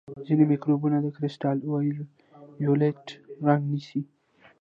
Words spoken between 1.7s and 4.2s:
وایولېټ رنګ نیسي.